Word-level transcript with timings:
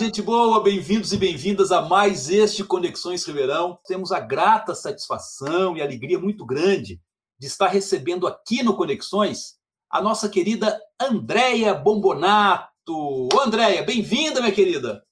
gente 0.00 0.22
boa, 0.22 0.62
bem-vindos 0.62 1.12
e 1.12 1.18
bem-vindas 1.18 1.70
a 1.70 1.82
mais 1.82 2.30
este 2.30 2.64
Conexões 2.64 3.22
Ribeirão. 3.26 3.78
Temos 3.86 4.12
a 4.12 4.18
grata 4.18 4.74
satisfação 4.74 5.76
e 5.76 5.82
alegria 5.82 6.18
muito 6.18 6.46
grande 6.46 6.98
de 7.38 7.46
estar 7.46 7.66
recebendo 7.66 8.26
aqui 8.26 8.62
no 8.62 8.74
Conexões 8.74 9.58
a 9.90 10.00
nossa 10.00 10.26
querida 10.30 10.80
Andréia 10.98 11.74
Bombonato. 11.74 12.70
Ô, 12.88 13.40
Andréia, 13.44 13.82
bem-vinda, 13.82 14.40
minha 14.40 14.54
querida. 14.54 15.04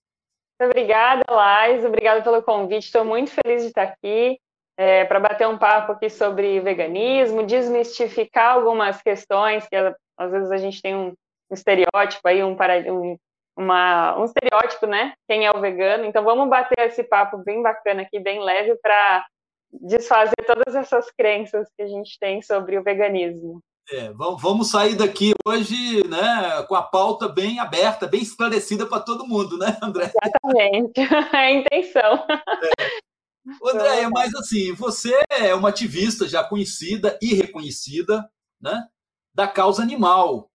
Obrigada, 0.58 1.22
Lais. 1.30 1.84
Obrigada 1.84 2.22
pelo 2.22 2.42
convite. 2.42 2.86
Estou 2.86 3.04
muito 3.04 3.30
feliz 3.30 3.60
de 3.60 3.68
estar 3.68 3.82
aqui 3.82 4.40
é, 4.78 5.04
para 5.04 5.20
bater 5.20 5.46
um 5.46 5.58
papo 5.58 5.92
aqui 5.92 6.08
sobre 6.08 6.60
veganismo, 6.60 7.44
desmistificar 7.44 8.54
algumas 8.54 9.02
questões 9.02 9.68
que 9.68 9.76
às 9.76 10.32
vezes 10.32 10.50
a 10.50 10.56
gente 10.56 10.80
tem 10.80 10.96
um 10.96 11.12
estereótipo 11.52 12.26
aí, 12.26 12.42
um, 12.42 12.56
um 12.90 13.18
uma, 13.58 14.16
um 14.16 14.24
estereótipo, 14.24 14.86
né? 14.86 15.12
Quem 15.28 15.44
é 15.44 15.50
o 15.50 15.60
vegano. 15.60 16.04
Então 16.04 16.22
vamos 16.22 16.48
bater 16.48 16.78
esse 16.86 17.02
papo 17.02 17.38
bem 17.38 17.60
bacana 17.60 18.02
aqui, 18.02 18.20
bem 18.20 18.40
leve, 18.40 18.76
para 18.76 19.26
desfazer 19.72 20.36
todas 20.46 20.76
essas 20.76 21.10
crenças 21.10 21.68
que 21.76 21.82
a 21.82 21.88
gente 21.88 22.16
tem 22.20 22.40
sobre 22.40 22.78
o 22.78 22.84
veganismo. 22.84 23.60
É, 23.90 24.12
vamos 24.12 24.70
sair 24.70 24.94
daqui 24.94 25.32
hoje 25.46 26.06
né, 26.06 26.62
com 26.68 26.74
a 26.74 26.82
pauta 26.82 27.26
bem 27.26 27.58
aberta, 27.58 28.06
bem 28.06 28.20
esclarecida 28.20 28.86
para 28.86 29.00
todo 29.00 29.26
mundo, 29.26 29.56
né, 29.58 29.76
André? 29.82 30.12
Exatamente, 30.22 31.00
é 31.34 31.36
a 31.36 31.50
intenção. 31.50 32.26
É. 32.62 33.70
Andréia, 33.70 34.10
mas 34.10 34.34
assim, 34.34 34.74
você 34.74 35.18
é 35.30 35.54
uma 35.54 35.70
ativista 35.70 36.28
já 36.28 36.44
conhecida 36.44 37.18
e 37.20 37.34
reconhecida 37.34 38.30
né, 38.60 38.86
da 39.34 39.48
causa 39.48 39.82
animal. 39.82 40.47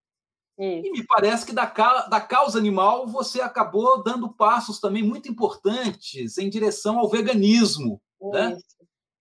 Isso. 0.57 0.87
E 0.87 0.91
me 0.91 1.05
parece 1.05 1.45
que 1.45 1.51
da, 1.51 1.65
da 1.65 2.21
causa 2.21 2.59
animal 2.59 3.07
você 3.07 3.41
acabou 3.41 4.03
dando 4.03 4.33
passos 4.33 4.79
também 4.79 5.01
muito 5.01 5.29
importantes 5.29 6.37
em 6.37 6.49
direção 6.49 6.99
ao 6.99 7.09
veganismo. 7.09 8.01
Né? 8.21 8.57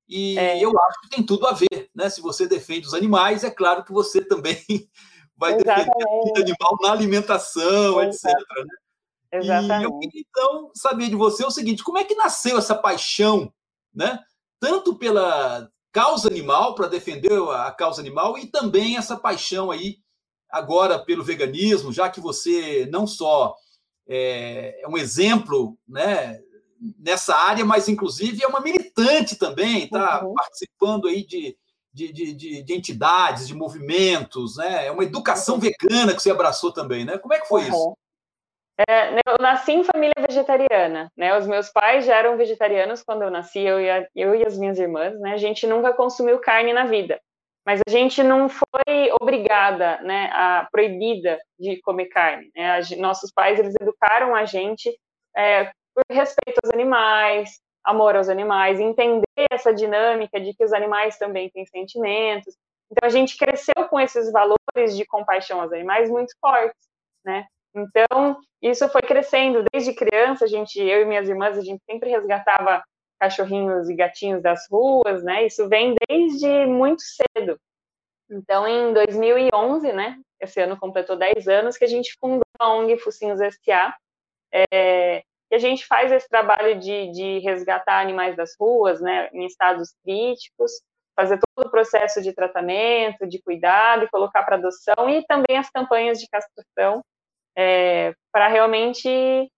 E 0.09 0.39
é. 0.39 0.63
eu 0.63 0.71
acho 0.79 1.01
que 1.03 1.11
tem 1.11 1.25
tudo 1.25 1.47
a 1.47 1.53
ver. 1.53 1.89
Né? 1.95 2.11
Se 2.11 2.21
você 2.21 2.47
defende 2.47 2.87
os 2.87 2.95
animais, 2.95 3.45
é 3.45 3.51
claro 3.51 3.83
que 3.83 3.93
você 3.93 4.23
também 4.23 4.63
vai 5.37 5.55
Exatamente. 5.55 5.89
defender 5.89 6.33
o 6.33 6.43
animal 6.43 6.79
na 6.83 6.93
alimentação, 6.93 8.03
Exato. 8.03 8.37
etc. 8.37 8.49
Né? 8.59 9.41
Exatamente. 9.41 9.81
E 9.81 9.85
eu 9.85 9.99
queria, 9.99 10.25
então, 10.29 10.71
saber 10.75 11.09
de 11.09 11.17
você 11.17 11.45
o 11.45 11.51
seguinte: 11.51 11.83
como 11.83 11.97
é 11.97 12.05
que 12.05 12.15
nasceu 12.15 12.59
essa 12.59 12.75
paixão, 12.75 13.53
né? 13.95 14.19
tanto 14.61 14.95
pela 14.97 15.69
causa 15.91 16.29
animal, 16.29 16.75
para 16.75 16.89
defender 16.89 17.33
a 17.51 17.71
causa 17.73 18.01
animal, 18.01 18.39
e 18.39 18.47
também 18.47 18.97
essa 18.97 19.17
paixão 19.17 19.71
aí 19.71 19.97
agora 20.53 20.99
pelo 20.99 21.25
veganismo, 21.25 21.93
já 21.93 22.11
que 22.11 22.21
você 22.21 22.87
não 22.93 23.07
só 23.07 23.57
é, 24.07 24.83
é 24.83 24.89
um 24.89 24.99
exemplo 24.99 25.79
né, 25.89 26.39
nessa 26.99 27.35
área, 27.35 27.65
mas 27.65 27.89
inclusive 27.89 28.45
é 28.45 28.47
uma 28.47 28.61
militante 28.61 29.37
também, 29.37 29.85
está 29.85 30.23
uhum. 30.25 30.35
participando 30.35 31.09
aí 31.09 31.25
de, 31.25 31.57
de, 31.93 32.13
de, 32.13 32.63
de, 32.63 32.75
entidades, 32.75 33.49
de 33.49 33.55
movimentos, 33.55 34.57
né? 34.57 34.87
É 34.87 34.91
uma 34.91 35.05
educação 35.05 35.55
uhum. 35.55 35.61
vegana 35.61 36.15
que 36.15 36.23
você 36.23 36.31
abraçou 36.31 36.73
também, 36.73 37.05
né? 37.05 37.17
Como 37.17 37.33
é 37.33 37.41
que 37.41 37.49
foi 37.49 37.63
uhum. 37.63 37.69
isso? 37.69 37.97
É, 38.89 39.15
eu 39.27 39.37
nasci 39.39 39.73
em 39.73 39.85
família 39.85 40.15
vegetariana, 40.29 41.11
né? 41.17 41.39
Os 41.39 41.47
meus 41.47 41.69
pais 41.69 42.05
já 42.05 42.17
eram 42.17 42.37
vegetarianos 42.37 43.03
quando 43.03 43.23
eu 43.23 43.31
nasci, 43.31 43.61
eu 43.61 43.81
e, 43.81 43.89
a, 43.89 44.07
eu 44.15 44.35
e 44.35 44.45
as 44.45 44.59
minhas 44.59 44.79
irmãs, 44.79 45.19
né? 45.21 45.33
A 45.33 45.37
gente 45.37 45.67
nunca 45.67 45.93
consumiu 45.93 46.39
carne 46.39 46.73
na 46.73 46.85
vida 46.85 47.21
mas 47.65 47.81
a 47.87 47.91
gente 47.91 48.23
não 48.23 48.49
foi 48.49 49.13
obrigada, 49.21 50.01
né, 50.03 50.31
a 50.33 50.69
proibida 50.71 51.39
de 51.59 51.81
comer 51.81 52.07
carne. 52.07 52.51
Né? 52.55 52.79
A, 52.79 52.81
nossos 52.99 53.33
pais 53.33 53.59
eles 53.59 53.75
educaram 53.81 54.35
a 54.35 54.45
gente 54.45 54.91
é, 55.37 55.65
por 55.95 56.03
respeito 56.11 56.59
aos 56.63 56.73
animais, 56.73 57.61
amor 57.85 58.17
aos 58.17 58.29
animais, 58.29 58.81
entender 58.81 59.25
essa 59.51 59.73
dinâmica 59.73 60.41
de 60.41 60.55
que 60.55 60.65
os 60.65 60.73
animais 60.73 61.19
também 61.19 61.51
têm 61.51 61.65
sentimentos. 61.67 62.57
Então 62.91 63.07
a 63.07 63.11
gente 63.11 63.37
cresceu 63.37 63.89
com 63.89 63.99
esses 63.99 64.31
valores 64.31 64.97
de 64.97 65.05
compaixão 65.07 65.61
aos 65.61 65.73
animais 65.73 66.11
muito 66.11 66.33
fortes, 66.41 66.89
né? 67.25 67.47
Então 67.75 68.39
isso 68.61 68.89
foi 68.89 69.03
crescendo 69.03 69.65
desde 69.73 69.95
criança. 69.95 70.45
A 70.45 70.49
gente, 70.49 70.79
eu 70.79 71.03
e 71.03 71.05
minhas 71.05 71.29
irmãs, 71.29 71.57
a 71.57 71.63
gente 71.63 71.83
sempre 71.89 72.11
resgatava 72.11 72.83
cachorrinhos 73.23 73.89
e 73.89 73.95
gatinhos 73.95 74.43
das 74.43 74.67
ruas, 74.69 75.23
né? 75.23 75.47
Isso 75.47 75.69
vem 75.69 75.95
desde 76.09 76.67
muito 76.67 77.03
cedo. 77.03 77.57
Então, 78.29 78.67
em 78.67 78.93
2011, 78.93 79.93
né? 79.93 80.19
Esse 80.41 80.61
ano 80.61 80.77
completou 80.77 81.15
10 81.17 81.47
anos 81.47 81.77
que 81.79 81.85
a 81.85 81.89
gente 81.89 82.17
fundou 82.19 82.43
a 82.59 82.75
ONG 82.75 82.99
Focinhos 82.99 83.41
S.A. 83.41 83.95
É, 84.53 85.23
e 85.53 85.55
a 85.55 85.59
gente 85.59 85.87
faz 85.87 86.11
esse 86.11 86.29
trabalho 86.29 86.81
de, 86.81 87.13
de 87.13 87.39
resgatar 87.39 88.01
animais 88.01 88.37
das 88.37 88.57
ruas, 88.59 89.01
né? 89.01 89.31
Em 89.33 89.47
estados 89.47 89.95
críticos, 90.03 90.73
fazer 91.15 91.39
todo 91.39 91.69
o 91.69 91.71
processo 91.71 92.21
de 92.21 92.33
tratamento, 92.33 93.25
de 93.29 93.41
cuidado 93.41 94.03
e 94.05 94.11
colocar 94.11 94.43
para 94.43 94.57
adoção 94.57 95.09
e 95.09 95.25
também 95.27 95.59
as 95.59 95.71
campanhas 95.71 96.19
de 96.19 96.27
castração 96.27 97.05
é, 97.57 98.13
para 98.33 98.49
realmente 98.49 99.49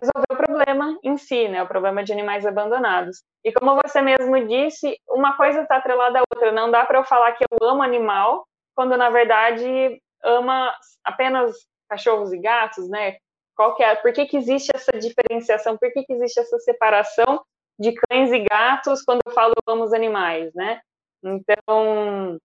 resolver 0.00 0.32
o 0.32 0.36
problema 0.36 0.98
em 1.02 1.16
si, 1.16 1.48
né, 1.48 1.62
o 1.62 1.68
problema 1.68 2.04
de 2.04 2.12
animais 2.12 2.46
abandonados. 2.46 3.22
E 3.44 3.52
como 3.52 3.80
você 3.82 4.00
mesmo 4.00 4.46
disse, 4.46 4.98
uma 5.08 5.36
coisa 5.36 5.62
está 5.62 5.76
atrelada 5.76 6.18
à 6.18 6.22
outra. 6.32 6.52
Não 6.52 6.70
dá 6.70 6.84
para 6.84 6.98
eu 6.98 7.04
falar 7.04 7.32
que 7.32 7.44
eu 7.44 7.68
amo 7.68 7.82
animal 7.82 8.46
quando 8.74 8.96
na 8.96 9.08
verdade 9.10 10.00
ama 10.22 10.74
apenas 11.04 11.56
cachorros 11.88 12.32
e 12.32 12.38
gatos, 12.38 12.88
né? 12.88 13.16
Qual 13.56 13.74
que 13.74 13.82
é? 13.82 13.94
Por 13.96 14.12
que, 14.12 14.26
que 14.26 14.36
existe 14.36 14.70
essa 14.74 14.92
diferenciação? 14.98 15.78
Por 15.78 15.90
que, 15.92 16.04
que 16.04 16.12
existe 16.12 16.40
essa 16.40 16.58
separação 16.58 17.42
de 17.78 17.92
cães 17.92 18.32
e 18.32 18.40
gatos 18.40 19.02
quando 19.02 19.20
eu 19.26 19.32
falo 19.32 19.52
amo 19.66 19.84
os 19.84 19.92
animais, 19.92 20.52
né? 20.54 20.80
Então 21.22 22.38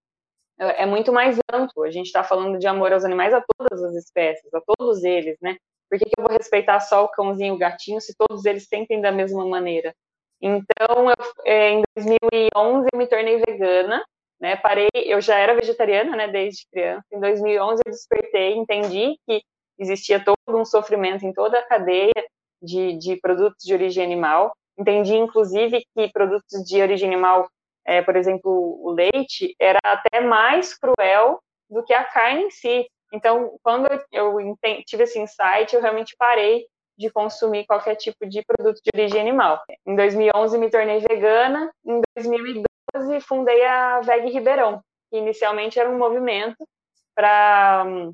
é, 0.59 0.83
é 0.83 0.85
muito 0.85 1.11
mais 1.11 1.37
amplo. 1.51 1.83
A 1.83 1.91
gente 1.91 2.07
está 2.07 2.23
falando 2.23 2.57
de 2.59 2.67
amor 2.67 2.93
aos 2.93 3.03
animais 3.03 3.33
a 3.33 3.43
todas 3.57 3.83
as 3.83 3.95
espécies, 3.95 4.53
a 4.53 4.61
todos 4.61 5.03
eles, 5.03 5.37
né? 5.41 5.57
Por 5.91 5.99
que, 5.99 6.05
que 6.05 6.17
eu 6.17 6.23
vou 6.23 6.31
respeitar 6.31 6.79
só 6.79 7.03
o 7.03 7.09
cãozinho 7.09 7.53
e 7.53 7.55
o 7.55 7.59
gatinho 7.59 7.99
se 7.99 8.15
todos 8.17 8.45
eles 8.45 8.65
sentem 8.65 9.01
da 9.01 9.11
mesma 9.11 9.45
maneira? 9.45 9.93
Então, 10.41 11.09
eu, 11.09 11.31
é, 11.45 11.71
em 11.71 11.81
2011 11.97 12.87
eu 12.93 12.97
me 12.97 13.07
tornei 13.07 13.37
vegana, 13.45 14.01
né? 14.39 14.55
Parei, 14.55 14.87
eu 14.93 15.19
já 15.19 15.37
era 15.37 15.53
vegetariana, 15.53 16.15
né? 16.15 16.29
Desde 16.29 16.65
criança. 16.71 17.03
Em 17.11 17.19
2011 17.19 17.81
eu 17.85 17.91
despertei, 17.91 18.53
entendi 18.53 19.17
que 19.27 19.41
existia 19.77 20.23
todo 20.23 20.57
um 20.57 20.63
sofrimento 20.63 21.25
em 21.25 21.33
toda 21.33 21.59
a 21.59 21.67
cadeia 21.67 22.25
de, 22.61 22.97
de 22.97 23.17
produtos 23.17 23.61
de 23.61 23.73
origem 23.73 24.01
animal. 24.01 24.55
Entendi, 24.77 25.17
inclusive, 25.17 25.83
que 25.93 26.09
produtos 26.13 26.63
de 26.63 26.81
origem 26.81 27.09
animal, 27.09 27.49
é, 27.85 28.01
por 28.01 28.15
exemplo, 28.15 28.49
o 28.49 28.91
leite, 28.91 29.53
era 29.59 29.79
até 29.83 30.21
mais 30.21 30.73
cruel 30.73 31.41
do 31.69 31.83
que 31.83 31.93
a 31.93 32.05
carne 32.05 32.43
em 32.43 32.49
si. 32.49 32.87
Então, 33.11 33.57
quando 33.61 33.87
eu 34.11 34.35
tive 34.85 35.03
esse 35.03 35.19
insight, 35.19 35.73
eu 35.73 35.81
realmente 35.81 36.15
parei 36.17 36.65
de 36.97 37.09
consumir 37.09 37.65
qualquer 37.65 37.95
tipo 37.95 38.27
de 38.27 38.43
produto 38.43 38.79
de 38.83 38.89
origem 38.93 39.19
animal. 39.19 39.61
Em 39.85 39.95
2011 39.95 40.57
me 40.57 40.69
tornei 40.69 40.99
vegana, 40.99 41.71
em 41.85 42.01
2012 42.15 43.21
fundei 43.21 43.65
a 43.65 44.01
Veg 44.01 44.29
Ribeirão, 44.29 44.81
que 45.09 45.17
inicialmente 45.17 45.79
era 45.79 45.89
um 45.89 45.97
movimento 45.97 46.63
para 47.15 47.83
um, 47.85 48.13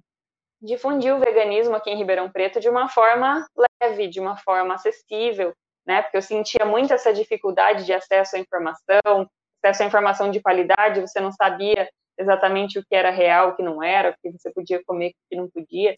difundir 0.62 1.14
o 1.14 1.20
veganismo 1.20 1.76
aqui 1.76 1.90
em 1.90 1.98
Ribeirão 1.98 2.30
Preto 2.30 2.60
de 2.60 2.70
uma 2.70 2.88
forma 2.90 3.46
leve, 3.82 4.08
de 4.08 4.20
uma 4.20 4.38
forma 4.38 4.76
acessível, 4.76 5.54
né? 5.86 6.02
Porque 6.02 6.18
eu 6.18 6.22
sentia 6.22 6.66
muito 6.66 6.94
essa 6.94 7.14
dificuldade 7.14 7.86
de 7.86 7.94
acesso 7.94 8.36
à 8.36 8.40
informação, 8.40 9.30
acesso 9.62 9.84
à 9.84 9.86
informação 9.86 10.32
de 10.32 10.42
qualidade, 10.42 11.02
você 11.02 11.20
não 11.20 11.32
sabia 11.32 11.88
exatamente 12.18 12.80
o 12.80 12.84
que 12.84 12.96
era 12.96 13.10
real, 13.10 13.50
o 13.50 13.56
que 13.56 13.64
não 13.64 13.82
era, 13.84 14.12
o 14.12 14.16
que 14.22 14.38
você 14.38 14.52
podia 14.52 14.84
comer, 14.86 15.10
o 15.10 15.30
que 15.30 15.36
não 15.36 15.50
podia. 15.50 15.96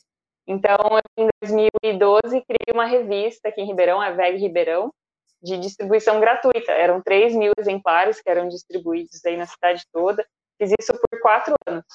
Então, 0.47 0.77
em 1.17 1.27
2012, 1.43 2.41
criei 2.41 2.73
uma 2.73 2.85
revista 2.85 3.49
aqui 3.49 3.61
em 3.61 3.67
Ribeirão, 3.67 4.01
a 4.01 4.11
VEG 4.11 4.37
Ribeirão, 4.37 4.91
de 5.41 5.57
distribuição 5.57 6.19
gratuita. 6.19 6.71
Eram 6.71 7.01
3 7.01 7.35
mil 7.35 7.51
exemplares 7.57 8.21
que 8.21 8.29
eram 8.29 8.47
distribuídos 8.47 9.23
aí 9.25 9.37
na 9.37 9.45
cidade 9.45 9.83
toda. 9.91 10.25
Fiz 10.57 10.73
isso 10.79 10.93
por 10.93 11.21
quatro 11.21 11.53
anos. 11.67 11.85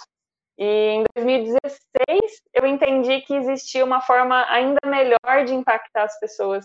E 0.57 0.65
em 0.65 1.05
2016, 1.17 2.43
eu 2.55 2.67
entendi 2.67 3.21
que 3.23 3.35
existia 3.35 3.85
uma 3.85 4.01
forma 4.01 4.47
ainda 4.49 4.79
melhor 4.87 5.45
de 5.45 5.53
impactar 5.53 6.05
as 6.05 6.19
pessoas 6.21 6.65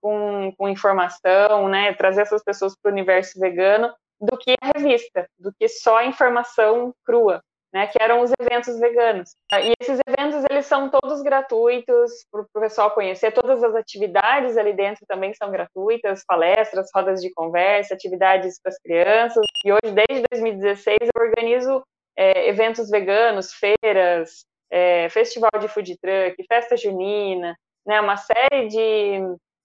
com, 0.00 0.52
com 0.56 0.68
informação, 0.68 1.68
né, 1.68 1.94
trazer 1.94 2.22
essas 2.22 2.44
pessoas 2.44 2.76
para 2.80 2.90
o 2.90 2.92
universo 2.92 3.40
vegano, 3.40 3.92
do 4.24 4.36
que 4.38 4.54
a 4.60 4.72
revista, 4.76 5.28
do 5.38 5.52
que 5.58 5.68
só 5.68 5.98
a 5.98 6.06
informação 6.06 6.94
crua, 7.04 7.42
né, 7.72 7.88
que 7.88 8.00
eram 8.00 8.20
os 8.20 8.30
eventos 8.40 8.78
veganos. 8.78 9.34
E 9.52 9.72
esses 9.80 9.98
eventos, 10.06 10.44
eles 10.48 10.64
são 10.64 10.88
todos 10.88 11.22
gratuitos 11.22 12.24
para 12.30 12.42
o 12.42 12.60
pessoal 12.60 12.92
conhecer, 12.92 13.32
todas 13.32 13.64
as 13.64 13.74
atividades 13.74 14.56
ali 14.56 14.72
dentro 14.72 15.04
também 15.06 15.34
são 15.34 15.50
gratuitas, 15.50 16.24
palestras, 16.24 16.88
rodas 16.94 17.20
de 17.20 17.32
conversa, 17.32 17.94
atividades 17.94 18.60
para 18.62 18.70
as 18.70 18.78
crianças. 18.78 19.44
E 19.64 19.72
hoje, 19.72 19.92
desde 19.92 20.24
2016, 20.30 20.98
eu 21.02 21.20
organizo 21.20 21.82
é, 22.16 22.48
eventos 22.48 22.88
veganos, 22.88 23.52
feiras, 23.52 24.44
é, 24.70 25.08
festival 25.08 25.50
de 25.60 25.66
food 25.66 25.98
truck, 25.98 26.46
festa 26.48 26.76
junina, 26.76 27.56
né, 27.84 28.00
uma 28.00 28.16
série 28.16 28.68
de, 28.68 29.18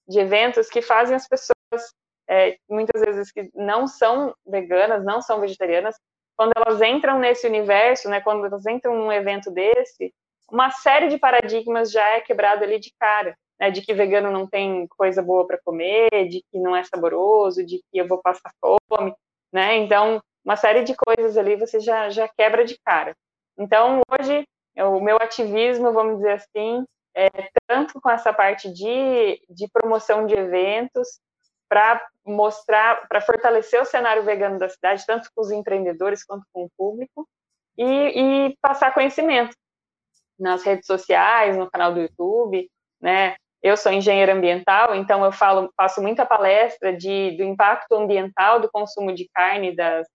de 0.07 0.19
eventos 0.19 0.67
que 0.67 0.81
fazem 0.81 1.15
as 1.15 1.27
pessoas, 1.27 1.94
é, 2.30 2.58
muitas 2.70 3.02
vezes 3.02 3.31
que 3.31 3.50
não 3.56 3.88
são 3.88 4.34
veganas, 4.46 5.04
não 5.04 5.22
são 5.22 5.40
vegetarianas, 5.40 5.96
quando 6.38 6.52
elas 6.56 6.81
entram 6.81 7.20
nesse 7.20 7.48
universo, 7.48 8.08
né, 8.08 8.22
quando 8.22 8.46
elas 8.46 8.66
entram 8.66 8.96
num 8.96 9.12
evento 9.12 9.52
desse, 9.52 10.14
uma 10.52 10.72
série 10.72 11.08
de 11.08 11.18
paradigmas 11.18 11.92
já 11.92 12.08
é 12.10 12.22
quebrado 12.22 12.64
ali 12.64 12.80
de 12.80 12.94
cara, 13.00 13.36
né, 13.60 13.70
de 13.72 13.81
que 13.81 13.94
vegano 13.94 14.31
não 14.31 14.48
tem 14.48 14.88
coisa 14.98 15.22
boa 15.22 15.46
para 15.46 15.60
comer, 15.64 16.10
de 16.30 16.44
que 16.50 16.60
não 16.60 16.76
é 16.76 16.84
saboroso, 16.84 17.66
de 17.66 17.80
que 17.92 17.98
eu 17.98 18.08
vou 18.08 18.20
passar 18.22 18.52
fome, 18.62 19.14
né? 19.52 19.76
Então, 19.78 20.22
uma 20.46 20.56
série 20.56 20.84
de 20.84 20.96
coisas 20.96 21.38
ali 21.38 21.56
você 21.56 21.80
já, 21.80 22.10
já 22.10 22.28
quebra 22.28 22.64
de 22.64 22.80
cara. 22.86 23.16
Então, 23.58 24.02
hoje, 24.10 24.48
o 24.78 25.02
meu 25.02 25.18
ativismo, 25.18 25.92
vamos 25.92 26.18
dizer 26.18 26.31
assim, 26.31 26.86
é 27.16 27.30
tanto 27.68 28.00
com 28.00 28.10
essa 28.10 28.31
parte 28.31 28.72
de, 28.72 29.42
de 29.50 29.68
promoção 29.74 30.26
de 30.26 30.36
eventos, 30.36 31.20
para 31.69 32.06
mostrar, 32.25 33.07
para 33.07 33.21
fortalecer 33.21 33.81
o 33.81 33.86
cenário 33.86 34.24
vegano 34.24 34.57
da 34.57 34.68
cidade, 34.68 35.06
tanto 35.06 35.30
com 35.33 35.42
os 35.42 35.51
empreendedores 35.51 36.24
quanto 36.24 36.45
com 36.51 36.63
o 36.63 36.69
público, 36.77 37.27
e, 37.77 37.83
e 37.86 38.57
passar 38.62 38.94
conhecimento 38.94 39.56
nas 40.38 40.63
redes 40.63 40.86
sociais, 40.86 41.56
no 41.56 41.69
canal 41.69 41.94
do 41.94 42.01
YouTube, 42.01 42.69
né? 43.01 43.36
Eu 43.62 43.75
sou 43.75 43.92
engenheira 43.92 44.33
ambiental, 44.33 44.95
então 44.95 45.24
eu 45.24 45.33
falo, 45.33 45.69
faço 45.75 46.01
muita 46.01 46.25
palestra 46.25 46.95
de, 46.95 47.36
do 47.36 47.44
impacto 47.44 47.94
ambiental 47.94 48.60
do 48.62 48.71
consumo 48.71 49.13
de 49.13 49.30
carne, 49.33 49.75
das, 49.75 50.07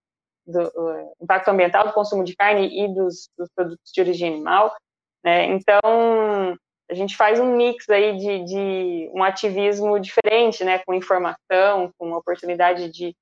do 0.47 0.63
uh, 0.63 1.15
impacto 1.21 1.49
ambiental 1.49 1.87
do 1.87 1.93
consumo 1.93 2.25
de 2.25 2.35
carne 2.35 2.69
e 2.69 2.89
dos, 2.95 3.29
dos 3.37 3.49
produtos 3.55 3.93
de 3.93 4.01
origem 4.01 4.33
animal. 4.33 4.75
Né? 5.23 5.45
Então, 5.47 6.57
a 6.91 6.95
gente 6.95 7.17
faz 7.17 7.41
um 7.41 7.57
mix 7.57 7.89
aí 7.89 8.17
de, 8.17 8.45
de, 8.45 9.11
um 9.15 9.23
ativismo 9.23 9.99
diferente, 9.99 10.63
né? 10.65 10.79
Com 10.79 10.95
informação, 10.95 11.91
com 11.99 12.13
oportunidade 12.13 12.91
de, 12.91 13.15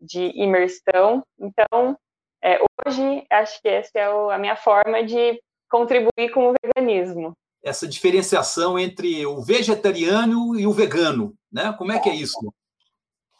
de 0.00 0.30
imersão. 0.34 1.22
Então, 1.38 1.96
é, 2.42 2.58
hoje, 2.86 3.26
acho 3.30 3.60
que 3.60 3.68
essa 3.68 3.90
é 3.98 4.08
o, 4.08 4.30
a 4.30 4.38
minha 4.38 4.56
forma 4.56 5.02
de 5.02 5.40
contribuir 5.68 6.30
com 6.32 6.50
o 6.50 6.54
veganismo 6.64 7.34
essa 7.62 7.86
diferenciação 7.86 8.78
entre 8.78 9.26
o 9.26 9.40
vegetariano 9.40 10.58
e 10.58 10.66
o 10.66 10.72
vegano, 10.72 11.34
né? 11.52 11.74
Como 11.76 11.92
é 11.92 11.98
que 11.98 12.08
é 12.08 12.14
isso? 12.14 12.52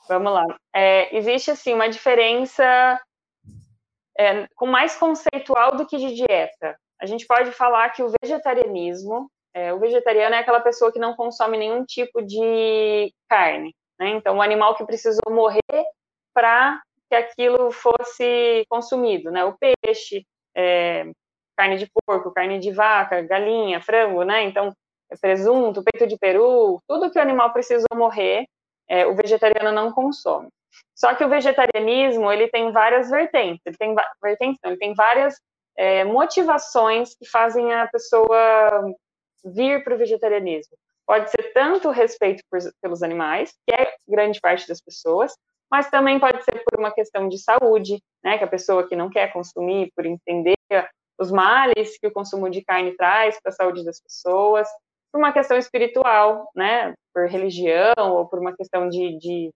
Vamos 0.09 0.33
lá. 0.33 0.45
É, 0.75 1.17
existe 1.17 1.51
assim 1.51 1.75
uma 1.75 1.89
diferença 1.89 3.01
é, 4.19 4.47
com 4.55 4.67
mais 4.67 4.97
conceitual 4.97 5.77
do 5.77 5.87
que 5.87 5.97
de 5.99 6.15
dieta. 6.15 6.79
A 7.01 7.07
gente 7.07 7.27
pode 7.27 7.53
falar 7.53 7.91
que 7.91 8.03
o 8.03 8.13
vegetarianismo, 8.23 9.31
é, 9.55 9.73
o 9.73 9.79
vegetariano 9.79 10.35
é 10.35 10.39
aquela 10.39 10.61
pessoa 10.61 10.93
que 10.93 10.99
não 10.99 11.15
consome 11.15 11.57
nenhum 11.57 11.85
tipo 11.85 12.23
de 12.23 13.13
carne, 13.29 13.75
né? 13.99 14.11
Então, 14.11 14.37
o 14.37 14.43
animal 14.43 14.75
que 14.75 14.85
precisou 14.85 15.31
morrer 15.31 15.61
para 16.35 16.81
que 17.09 17.15
aquilo 17.15 17.71
fosse 17.71 18.65
consumido, 18.69 19.31
né? 19.31 19.45
O 19.45 19.57
peixe, 19.59 20.25
é, 20.55 21.11
carne 21.57 21.79
de 21.79 21.89
porco, 22.07 22.33
carne 22.33 22.59
de 22.59 22.71
vaca, 22.71 23.23
galinha, 23.23 23.81
frango, 23.81 24.23
né? 24.23 24.45
Então, 24.45 24.73
presunto, 25.21 25.83
peito 25.83 26.07
de 26.07 26.19
peru, 26.19 26.81
tudo 26.87 27.11
que 27.11 27.19
o 27.19 27.23
animal 27.23 27.53
precisou 27.53 27.89
morrer, 27.95 28.47
é, 28.89 29.07
o 29.07 29.15
vegetariano 29.15 29.73
não 29.73 29.93
consome. 29.93 30.49
Só 30.95 31.15
que 31.15 31.25
o 31.25 31.29
vegetarianismo, 31.29 32.31
ele 32.31 32.49
tem 32.49 32.71
várias 32.73 33.11
vertentes, 33.11 33.63
ele 33.65 33.77
tem 33.77 33.95
vertentes, 34.23 34.59
não, 34.63 34.71
ele 34.71 34.79
tem 34.79 34.95
várias 34.95 35.35
é, 35.77 36.05
motivações 36.05 37.15
que 37.15 37.27
fazem 37.27 37.73
a 37.73 37.87
pessoa 37.87 38.95
vir 39.45 39.83
para 39.85 39.95
o 39.95 39.99
vegetarianismo. 39.99 40.77
Pode 41.07 41.31
ser 41.31 41.53
tanto 41.55 41.89
o 41.89 41.93
respeito 41.93 42.43
por, 42.51 42.59
pelos 42.83 43.03
animais, 43.03 43.55
que 43.67 43.75
é 43.75 43.95
grande 44.07 44.41
parte 44.41 44.69
das 44.69 44.81
pessoas, 44.81 45.33
mas 45.71 45.91
também 45.91 46.19
pode 46.19 46.43
ser 46.45 46.63
por 46.65 46.79
uma 46.79 46.93
questão 46.93 47.29
de 47.29 47.39
saúde, 47.39 47.99
né, 48.23 48.39
que 48.39 48.45
a 48.45 48.49
pessoa 48.49 48.87
que 48.87 48.97
não 48.97 49.11
quer 49.11 49.33
consumir, 49.33 49.91
por 49.95 50.07
entender 50.07 50.55
os 51.19 51.31
males 51.31 51.99
que 51.99 52.07
o 52.07 52.13
consumo 52.13 52.49
de 52.49 52.63
carne 52.63 52.97
traz 52.97 53.41
para 53.41 53.51
a 53.51 53.55
saúde 53.55 53.85
das 53.85 54.01
pessoas, 54.01 54.69
por 55.13 55.19
uma 55.19 55.33
questão 55.33 55.57
espiritual, 55.57 56.51
né, 56.55 56.95
por 57.13 57.27
religião 57.27 58.13
ou 58.13 58.27
por 58.27 58.39
uma 58.39 58.55
questão 58.55 58.89
de, 58.89 59.19
de, 59.19 59.51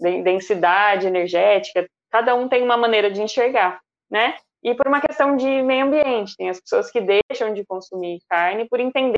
de 0.00 0.22
densidade 0.22 1.06
energética, 1.06 1.86
cada 2.10 2.34
um 2.34 2.48
tem 2.48 2.62
uma 2.62 2.76
maneira 2.76 3.10
de 3.10 3.22
enxergar, 3.22 3.80
né, 4.10 4.36
e 4.62 4.74
por 4.74 4.88
uma 4.88 5.00
questão 5.00 5.36
de 5.36 5.62
meio 5.62 5.86
ambiente, 5.86 6.36
tem 6.36 6.48
as 6.48 6.60
pessoas 6.60 6.90
que 6.90 7.00
deixam 7.00 7.54
de 7.54 7.64
consumir 7.64 8.20
carne 8.28 8.68
por 8.68 8.80
entender 8.80 9.16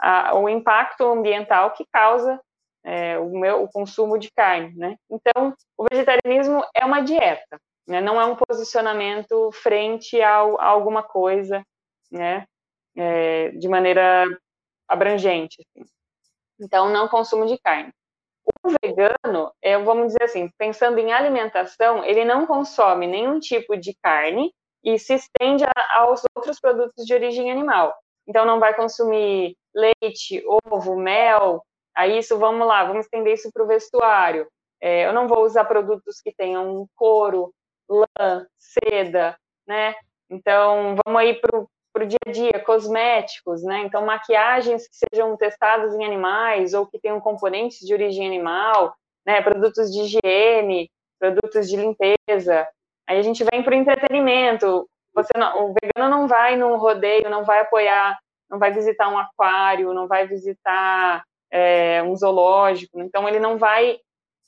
a, 0.00 0.34
o 0.36 0.48
impacto 0.48 1.04
ambiental 1.04 1.72
que 1.72 1.84
causa 1.92 2.40
é, 2.84 3.18
o, 3.18 3.30
meu, 3.30 3.62
o 3.62 3.68
consumo 3.68 4.18
de 4.18 4.30
carne, 4.30 4.74
né? 4.76 4.96
Então, 5.10 5.54
o 5.76 5.86
vegetarianismo 5.90 6.62
é 6.74 6.84
uma 6.84 7.00
dieta, 7.00 7.58
né? 7.86 8.00
Não 8.00 8.20
é 8.20 8.26
um 8.26 8.36
posicionamento 8.36 9.50
frente 9.52 10.20
a, 10.20 10.36
a 10.36 10.66
alguma 10.66 11.02
coisa, 11.02 11.64
né? 12.10 12.46
É, 12.96 13.50
de 13.50 13.68
maneira 13.68 14.26
abrangente. 14.86 15.56
Assim. 15.60 15.86
Então, 16.60 16.90
não 16.90 17.08
consumo 17.08 17.46
de 17.46 17.58
carne. 17.58 17.90
O 18.46 18.70
vegano, 18.82 19.52
é, 19.62 19.78
vamos 19.78 20.08
dizer 20.08 20.24
assim, 20.24 20.50
pensando 20.58 20.98
em 20.98 21.12
alimentação, 21.12 22.04
ele 22.04 22.24
não 22.24 22.46
consome 22.46 23.06
nenhum 23.06 23.40
tipo 23.40 23.76
de 23.76 23.94
carne 24.02 24.52
e 24.82 24.98
se 24.98 25.14
estende 25.14 25.64
a, 25.64 25.98
aos 25.98 26.22
outros 26.36 26.60
produtos 26.60 27.06
de 27.06 27.14
origem 27.14 27.50
animal. 27.50 27.94
Então, 28.26 28.44
não 28.44 28.60
vai 28.60 28.74
consumir 28.74 29.56
leite, 29.74 30.42
ovo, 30.46 30.96
mel. 30.96 31.64
Aí, 31.94 32.18
isso, 32.18 32.38
vamos 32.38 32.66
lá, 32.66 32.84
vamos 32.84 33.06
estender 33.06 33.34
isso 33.34 33.50
para 33.52 33.62
o 33.64 33.66
vestuário. 33.66 34.46
É, 34.80 35.06
eu 35.06 35.12
não 35.12 35.26
vou 35.26 35.44
usar 35.44 35.64
produtos 35.64 36.20
que 36.20 36.32
tenham 36.34 36.86
couro, 36.94 37.52
lã, 37.88 38.46
seda, 38.58 39.38
né? 39.66 39.94
Então, 40.28 40.96
vamos 41.04 41.20
aí 41.20 41.34
para 41.40 41.58
o 41.58 41.68
dia 42.06 42.18
a 42.26 42.30
dia, 42.30 42.64
cosméticos, 42.64 43.62
né? 43.62 43.82
Então, 43.84 44.04
maquiagens 44.04 44.88
que 44.88 44.96
sejam 44.96 45.36
testadas 45.36 45.94
em 45.94 46.04
animais 46.04 46.74
ou 46.74 46.86
que 46.86 46.98
tenham 46.98 47.20
componentes 47.20 47.78
de 47.78 47.92
origem 47.92 48.26
animal, 48.26 48.94
né? 49.26 49.40
Produtos 49.42 49.92
de 49.92 50.00
higiene, 50.00 50.90
produtos 51.18 51.68
de 51.68 51.76
limpeza. 51.76 52.66
Aí 53.06 53.18
a 53.18 53.22
gente 53.22 53.44
vem 53.44 53.62
para 53.62 53.72
o 53.72 53.78
entretenimento. 53.78 54.88
Você 55.14 55.30
não, 55.36 55.70
o 55.70 55.74
vegano 55.74 56.10
não 56.10 56.26
vai 56.26 56.56
no 56.56 56.76
rodeio, 56.76 57.30
não 57.30 57.44
vai 57.44 57.60
apoiar, 57.60 58.18
não 58.50 58.58
vai 58.58 58.72
visitar 58.72 59.08
um 59.08 59.18
aquário, 59.18 59.94
não 59.94 60.08
vai 60.08 60.26
visitar 60.26 61.22
é, 61.50 62.02
um 62.02 62.16
zoológico. 62.16 63.00
Então, 63.00 63.28
ele 63.28 63.38
não 63.38 63.56
vai 63.56 63.98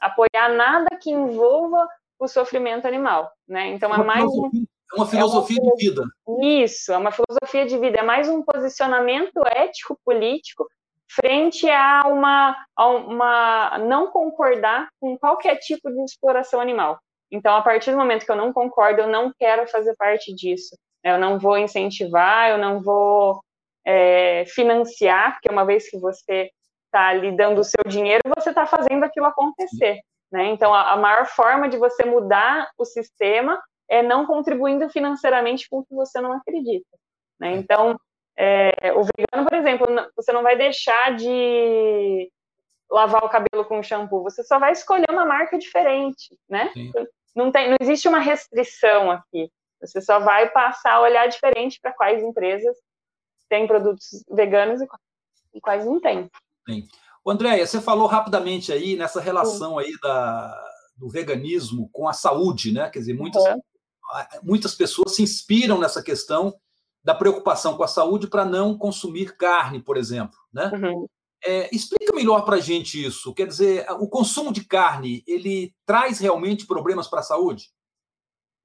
apoiar 0.01 0.49
nada 0.49 0.99
que 1.01 1.11
envolva 1.11 1.87
o 2.19 2.27
sofrimento 2.27 2.87
animal, 2.87 3.31
né? 3.47 3.69
Então 3.69 3.95
é 3.95 4.03
mais 4.03 4.25
um, 4.25 4.51
é 4.93 4.97
uma 4.97 5.07
filosofia 5.07 5.59
é 5.59 5.63
uma, 5.63 5.75
de 5.75 5.85
vida. 5.85 6.03
Isso, 6.41 6.93
é 6.93 6.97
uma 6.97 7.13
filosofia 7.13 7.67
de 7.67 7.79
vida, 7.79 8.01
é 8.01 8.03
mais 8.03 8.29
um 8.29 8.43
posicionamento 8.43 9.41
ético 9.47 9.99
político 10.05 10.67
frente 11.09 11.69
a 11.71 12.05
uma, 12.07 12.57
a 12.77 12.87
uma 12.89 13.79
não 13.79 14.09
concordar 14.09 14.89
com 15.01 15.17
qualquer 15.19 15.57
tipo 15.57 15.91
de 15.91 16.03
exploração 16.03 16.61
animal. 16.61 16.99
Então, 17.31 17.55
a 17.55 17.63
partir 17.63 17.91
do 17.91 17.97
momento 17.97 18.25
que 18.25 18.31
eu 18.31 18.37
não 18.37 18.53
concordo, 18.53 19.03
eu 19.03 19.09
não 19.09 19.33
quero 19.39 19.67
fazer 19.69 19.95
parte 19.97 20.35
disso. 20.35 20.77
Eu 21.03 21.19
não 21.19 21.39
vou 21.39 21.59
incentivar, 21.59 22.51
eu 22.51 22.59
não 22.59 22.81
vou 22.81 23.41
é, 23.85 24.45
financiar, 24.47 25.35
porque 25.35 25.51
uma 25.51 25.65
vez 25.65 25.89
que 25.89 25.99
você 25.99 26.51
está 26.87 27.13
lhe 27.13 27.33
dando 27.33 27.61
o 27.61 27.65
seu 27.65 27.85
dinheiro, 27.87 28.23
você 28.37 28.51
está 28.51 28.67
fazendo 28.67 29.05
aquilo 29.05 29.27
acontecer. 29.27 30.01
Né? 30.31 30.47
Então, 30.47 30.75
a, 30.75 30.93
a 30.93 30.97
maior 30.97 31.27
forma 31.27 31.69
de 31.69 31.77
você 31.77 32.05
mudar 32.05 32.69
o 32.79 32.85
sistema 32.85 33.61
é 33.89 34.03
não 34.03 34.27
contribuindo 34.27 34.89
financeiramente 34.91 35.69
com 35.69 35.79
o 35.79 35.85
que 35.85 35.95
você 35.95 36.21
não 36.21 36.33
acredita. 36.33 36.87
Né? 37.39 37.53
Então, 37.57 37.99
é, 38.37 38.93
o 38.93 39.03
vegano, 39.05 39.49
por 39.49 39.57
exemplo, 39.57 39.87
você 40.15 40.33
não 40.33 40.43
vai 40.43 40.57
deixar 40.57 41.17
de 41.17 42.31
lavar 42.91 43.25
o 43.25 43.29
cabelo 43.29 43.65
com 43.65 43.83
shampoo, 43.83 44.23
você 44.23 44.45
só 44.45 44.59
vai 44.59 44.73
escolher 44.73 45.07
uma 45.11 45.25
marca 45.25 45.59
diferente, 45.59 46.39
né? 46.49 46.71
Não, 47.35 47.51
tem, 47.51 47.69
não 47.69 47.77
existe 47.81 48.07
uma 48.07 48.21
restrição 48.21 49.11
aqui. 49.11 49.51
Você 49.81 50.01
só 50.01 50.21
vai 50.21 50.49
passar 50.51 50.95
a 50.95 51.01
olhar 51.01 51.27
diferente 51.27 51.79
para 51.81 51.93
quais 51.93 52.23
empresas 52.23 52.77
têm 53.49 53.67
produtos 53.67 54.25
veganos 54.31 54.81
e 55.53 55.61
quais 55.61 55.85
não 55.85 56.01
têm. 56.01 56.31
Sim. 56.69 56.87
André, 57.27 57.65
você 57.65 57.81
falou 57.81 58.07
rapidamente 58.07 58.73
aí 58.73 58.97
nessa 58.97 59.21
relação 59.21 59.79
aí 59.79 59.93
da, 60.01 60.73
do 60.97 61.09
veganismo 61.09 61.91
com 61.93 62.09
a 62.09 62.13
saúde, 62.13 62.73
né? 62.73 62.89
Quer 62.89 63.01
dizer, 63.01 63.15
muitas, 63.15 63.45
uhum. 63.45 63.61
Muitas 64.43 64.75
pessoas 64.75 65.15
se 65.15 65.23
inspiram 65.23 65.79
nessa 65.79 66.03
questão 66.03 66.55
da 67.03 67.15
preocupação 67.15 67.77
com 67.77 67.85
a 67.85 67.89
saúde 67.89 68.27
para 68.27 68.45
não 68.45 68.77
consumir 68.77 69.37
carne, 69.37 69.81
por 69.81 69.97
exemplo, 69.97 70.37
né? 70.53 70.71
Uhum. 70.75 71.07
É, 71.45 71.69
explica 71.75 72.13
melhor 72.15 72.45
para 72.45 72.57
a 72.57 72.61
gente 72.61 73.05
isso. 73.05 73.33
Quer 73.33 73.47
dizer, 73.47 73.87
o 74.01 74.09
consumo 74.09 74.53
de 74.53 74.65
carne 74.65 75.23
ele 75.27 75.73
traz 75.87 76.19
realmente 76.19 76.67
problemas 76.67 77.07
para 77.07 77.21
a 77.21 77.23
saúde? 77.23 77.71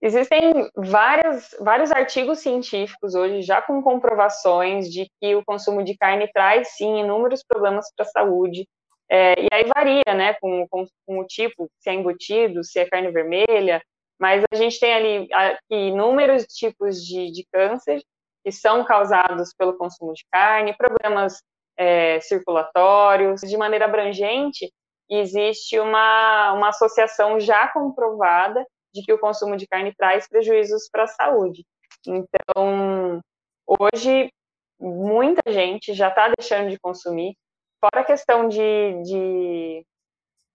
Existem 0.01 0.67
várias, 0.75 1.55
vários 1.59 1.91
artigos 1.91 2.39
científicos 2.39 3.13
hoje 3.13 3.43
já 3.43 3.61
com 3.61 3.83
comprovações 3.83 4.91
de 4.91 5.07
que 5.21 5.35
o 5.35 5.45
consumo 5.45 5.83
de 5.83 5.95
carne 5.95 6.27
traz 6.33 6.69
sim 6.69 7.01
inúmeros 7.01 7.43
problemas 7.47 7.85
para 7.95 8.05
a 8.05 8.09
saúde. 8.09 8.67
É, 9.07 9.33
e 9.39 9.47
aí 9.53 9.65
varia, 9.75 10.15
né, 10.15 10.33
com, 10.41 10.65
com, 10.69 10.87
com, 11.05 11.19
o 11.19 11.25
tipo, 11.25 11.69
se 11.79 11.89
é 11.89 11.93
embutido, 11.93 12.63
se 12.63 12.79
é 12.79 12.89
carne 12.89 13.11
vermelha, 13.11 13.83
mas 14.21 14.43
a 14.53 14.55
gente 14.55 14.79
tem 14.79 14.93
ali 14.93 15.27
inúmeros 15.67 16.45
tipos 16.45 17.03
de, 17.03 17.31
de 17.31 17.43
câncer 17.51 17.99
que 18.43 18.51
são 18.51 18.85
causados 18.85 19.51
pelo 19.57 19.75
consumo 19.75 20.13
de 20.13 20.23
carne, 20.31 20.77
problemas 20.77 21.41
é, 21.75 22.19
circulatórios, 22.19 23.41
de 23.41 23.57
maneira 23.57 23.85
abrangente, 23.85 24.71
existe 25.09 25.79
uma, 25.79 26.53
uma 26.53 26.69
associação 26.69 27.39
já 27.39 27.67
comprovada 27.69 28.63
de 28.93 29.01
que 29.01 29.11
o 29.11 29.17
consumo 29.17 29.57
de 29.57 29.65
carne 29.65 29.91
traz 29.95 30.27
prejuízos 30.27 30.87
para 30.91 31.05
a 31.05 31.07
saúde. 31.07 31.65
Então, 32.05 33.19
hoje, 33.65 34.31
muita 34.79 35.51
gente 35.51 35.95
já 35.95 36.09
está 36.09 36.31
deixando 36.37 36.69
de 36.69 36.79
consumir, 36.79 37.35
fora 37.79 38.03
a 38.03 38.05
questão 38.05 38.47
de, 38.47 39.01
de 39.01 39.85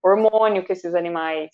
hormônio 0.05 0.65
que 0.65 0.73
esses 0.73 0.95
animais 0.95 1.51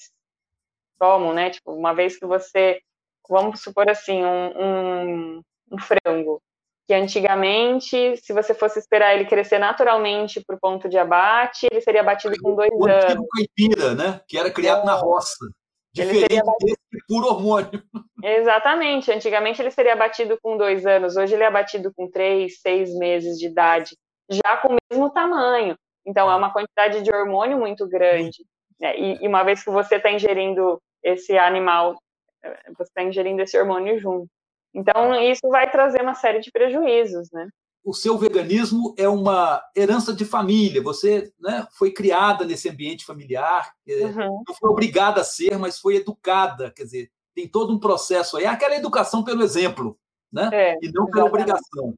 tomam, 1.02 1.34
né? 1.34 1.50
Tipo, 1.50 1.72
uma 1.72 1.92
vez 1.92 2.16
que 2.16 2.24
você, 2.24 2.80
vamos 3.28 3.60
supor 3.60 3.90
assim, 3.90 4.24
um, 4.24 4.62
um, 4.62 5.42
um 5.72 5.78
frango, 5.78 6.40
que 6.86 6.94
antigamente, 6.94 8.16
se 8.18 8.32
você 8.32 8.54
fosse 8.54 8.78
esperar 8.78 9.12
ele 9.12 9.24
crescer 9.24 9.58
naturalmente 9.58 10.40
para 10.46 10.54
o 10.54 10.60
ponto 10.60 10.88
de 10.88 10.96
abate, 10.96 11.66
ele 11.68 11.80
seria 11.80 12.02
abatido 12.02 12.36
com 12.40 12.54
dois 12.54 12.70
o 12.72 12.86
anos. 12.86 13.24
O 13.24 13.26
caipira, 13.26 13.94
né? 13.96 14.20
Que 14.28 14.38
era 14.38 14.48
criado 14.48 14.82
é. 14.82 14.86
na 14.86 14.94
roça. 14.94 15.44
Diferente 15.92 16.40
desse 16.60 17.04
por 17.08 17.24
hormônio. 17.24 17.82
Exatamente. 18.24 19.10
Antigamente 19.10 19.60
ele 19.60 19.72
seria 19.72 19.94
abatido 19.94 20.38
com 20.40 20.56
dois 20.56 20.86
anos, 20.86 21.16
hoje 21.16 21.34
ele 21.34 21.42
é 21.42 21.46
abatido 21.46 21.92
com 21.94 22.08
três, 22.08 22.60
seis 22.60 22.94
meses 22.96 23.38
de 23.38 23.46
idade, 23.46 23.96
já 24.30 24.56
com 24.58 24.68
o 24.68 24.76
mesmo 24.90 25.10
tamanho. 25.10 25.76
Então 26.06 26.30
é 26.30 26.36
uma 26.36 26.52
quantidade 26.52 27.02
de 27.02 27.14
hormônio 27.14 27.58
muito 27.58 27.88
grande. 27.88 28.44
Né? 28.80 28.96
E, 28.96 29.24
e 29.24 29.28
uma 29.28 29.42
vez 29.42 29.62
que 29.62 29.70
você 29.70 29.96
está 29.96 30.10
ingerindo 30.10 30.80
esse 31.02 31.36
animal, 31.36 31.96
eh, 32.42 32.70
você 32.76 32.90
está 32.90 33.02
ingerindo 33.02 33.42
esse 33.42 33.58
hormônio 33.58 33.98
junto. 33.98 34.28
Então 34.74 35.14
isso 35.20 35.48
vai 35.48 35.70
trazer 35.70 36.02
uma 36.02 36.14
série 36.14 36.40
de 36.40 36.50
prejuízos, 36.50 37.30
né? 37.32 37.48
o 37.84 37.92
seu 37.92 38.16
veganismo 38.16 38.94
é 38.96 39.08
uma 39.08 39.62
herança 39.76 40.12
de 40.12 40.24
família. 40.24 40.82
Você 40.82 41.32
né, 41.40 41.66
foi 41.72 41.90
criada 41.90 42.44
nesse 42.44 42.68
ambiente 42.68 43.04
familiar, 43.04 43.72
uhum. 43.86 44.42
não 44.46 44.54
foi 44.54 44.70
obrigada 44.70 45.20
a 45.20 45.24
ser, 45.24 45.58
mas 45.58 45.78
foi 45.78 45.96
educada. 45.96 46.70
Quer 46.70 46.84
dizer, 46.84 47.10
tem 47.34 47.48
todo 47.48 47.72
um 47.72 47.80
processo 47.80 48.36
aí. 48.36 48.44
É 48.44 48.48
aquela 48.48 48.76
educação 48.76 49.24
pelo 49.24 49.42
exemplo, 49.42 49.98
né? 50.32 50.48
É, 50.52 50.78
e 50.80 50.90
não 50.92 51.06
pela 51.06 51.26
obrigação. 51.26 51.94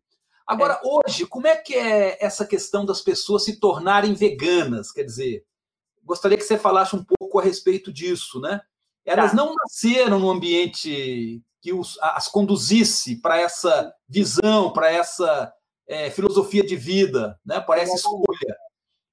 Agora, 0.47 0.75
é. 0.75 0.81
hoje, 0.83 1.27
como 1.27 1.47
é 1.47 1.57
que 1.57 1.75
é 1.75 2.23
essa 2.25 2.47
questão 2.47 2.85
das 2.85 3.01
pessoas 3.01 3.45
se 3.45 3.61
tornarem 3.61 4.15
veganas? 4.15 4.91
Quer 4.91 5.05
dizer, 5.05 5.45
gostaria 6.03 6.39
que 6.39 6.45
você 6.45 6.59
falasse 6.59 6.97
um 6.97 7.05
pouco 7.05 7.39
a 7.39 7.43
respeito 7.43 7.93
disso, 7.93 8.41
né? 8.41 8.61
Elas 9.05 9.31
tá. 9.31 9.37
não 9.37 9.55
nasceram 9.55 10.19
num 10.19 10.31
ambiente 10.31 11.43
que 11.61 11.73
os, 11.73 11.99
as 12.01 12.29
conduzisse 12.29 13.21
para 13.21 13.41
essa 13.41 13.95
visão, 14.09 14.73
para 14.73 14.91
essa 14.91 15.53
é, 15.87 16.11
filosofia 16.11 16.63
de 16.63 16.77
vida, 16.77 17.39
né? 17.45 17.61
Parece 17.61 17.97
escolha. 17.97 18.57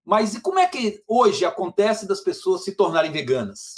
Mas 0.05 0.35
e 0.35 0.41
como 0.41 0.59
é 0.59 0.67
que 0.67 1.01
hoje 1.07 1.45
acontece 1.45 2.07
das 2.07 2.21
pessoas 2.21 2.63
se 2.63 2.75
tornarem 2.75 3.11
veganas? 3.11 3.75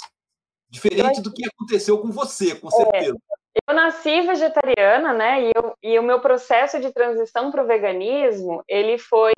Diferente 0.68 1.20
do 1.20 1.32
que 1.32 1.46
aconteceu 1.46 1.98
com 1.98 2.10
você, 2.10 2.54
com 2.56 2.68
é, 2.68 2.70
certeza. 2.70 3.16
É, 3.16 3.70
eu 3.70 3.74
nasci 3.74 4.22
vegetariana, 4.22 5.12
né? 5.12 5.42
E, 5.44 5.52
eu, 5.54 5.74
e 5.82 5.98
o 5.98 6.02
meu 6.02 6.20
processo 6.20 6.80
de 6.80 6.92
transição 6.92 7.50
para 7.50 7.62
o 7.62 7.66
veganismo, 7.66 8.62
ele 8.68 8.98
foi 8.98 9.32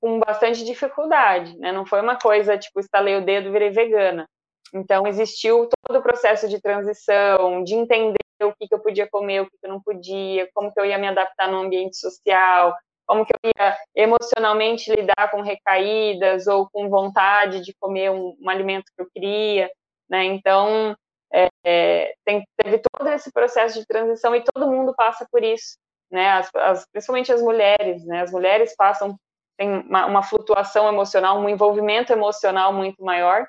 com 0.00 0.18
bastante 0.20 0.64
dificuldade, 0.64 1.56
né? 1.58 1.72
Não 1.72 1.84
foi 1.84 2.00
uma 2.00 2.16
coisa 2.16 2.56
tipo, 2.56 2.80
estalei 2.80 3.16
o 3.16 3.24
dedo, 3.24 3.52
virei 3.52 3.70
vegana. 3.70 4.26
Então, 4.74 5.06
existiu 5.06 5.68
todo 5.86 5.98
o 5.98 6.02
processo 6.02 6.48
de 6.48 6.60
transição, 6.60 7.62
de 7.64 7.74
entender 7.74 8.18
o 8.42 8.52
que, 8.54 8.68
que 8.68 8.74
eu 8.74 8.80
podia 8.80 9.08
comer, 9.08 9.40
o 9.40 9.44
que, 9.46 9.58
que 9.58 9.66
eu 9.66 9.70
não 9.70 9.82
podia, 9.82 10.48
como 10.54 10.72
que 10.72 10.80
eu 10.80 10.84
ia 10.84 10.98
me 10.98 11.08
adaptar 11.08 11.50
no 11.50 11.58
ambiente 11.58 11.96
social, 11.96 12.74
como 13.06 13.24
que 13.24 13.32
eu 13.42 13.50
ia 13.56 13.76
emocionalmente 13.96 14.94
lidar 14.94 15.30
com 15.30 15.40
recaídas 15.40 16.46
ou 16.46 16.68
com 16.70 16.88
vontade 16.88 17.62
de 17.62 17.74
comer 17.80 18.10
um, 18.10 18.36
um 18.40 18.50
alimento 18.50 18.84
que 18.94 19.02
eu 19.02 19.08
queria, 19.12 19.70
né? 20.08 20.24
Então, 20.24 20.94
é, 21.32 21.48
é, 21.64 22.14
tem, 22.24 22.44
teve 22.56 22.80
todo 22.92 23.08
esse 23.08 23.32
processo 23.32 23.80
de 23.80 23.86
transição 23.86 24.34
e 24.36 24.44
todo 24.44 24.70
mundo 24.70 24.94
passa 24.94 25.26
por 25.32 25.42
isso, 25.42 25.78
né? 26.10 26.30
As, 26.32 26.50
as, 26.54 26.86
principalmente 26.92 27.32
as 27.32 27.42
mulheres, 27.42 28.04
né? 28.04 28.22
As 28.22 28.30
mulheres 28.30 28.74
passam 28.76 29.16
tem 29.58 29.80
uma, 29.80 30.06
uma 30.06 30.22
flutuação 30.22 30.88
emocional, 30.88 31.38
um 31.38 31.48
envolvimento 31.48 32.12
emocional 32.12 32.72
muito 32.72 33.04
maior. 33.04 33.46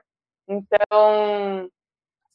Então, 0.49 1.69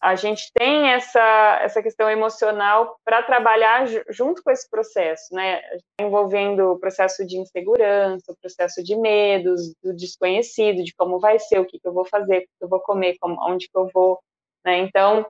a 0.00 0.14
gente 0.14 0.52
tem 0.52 0.92
essa, 0.92 1.58
essa 1.62 1.82
questão 1.82 2.08
emocional 2.08 2.96
para 3.04 3.22
trabalhar 3.22 3.86
junto 4.10 4.40
com 4.42 4.50
esse 4.50 4.68
processo, 4.70 5.34
né? 5.34 5.60
Envolvendo 6.00 6.72
o 6.72 6.78
processo 6.78 7.26
de 7.26 7.38
insegurança, 7.38 8.30
o 8.30 8.36
processo 8.36 8.84
de 8.84 8.94
medos, 8.96 9.72
do 9.82 9.92
desconhecido, 9.96 10.84
de 10.84 10.94
como 10.94 11.18
vai 11.18 11.40
ser, 11.40 11.58
o 11.58 11.66
que, 11.66 11.80
que 11.80 11.88
eu 11.88 11.92
vou 11.92 12.04
fazer, 12.04 12.38
o 12.38 12.40
que 12.42 12.48
eu 12.60 12.68
vou 12.68 12.80
comer, 12.80 13.16
como, 13.18 13.36
onde 13.50 13.68
que 13.68 13.76
eu 13.76 13.90
vou, 13.92 14.20
né? 14.64 14.78
Então, 14.78 15.26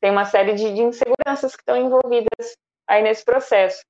tem 0.00 0.12
uma 0.12 0.24
série 0.24 0.52
de, 0.52 0.74
de 0.74 0.82
inseguranças 0.82 1.56
que 1.56 1.62
estão 1.62 1.76
envolvidas 1.76 2.54
aí 2.86 3.02
nesse 3.02 3.24
processo. 3.24 3.82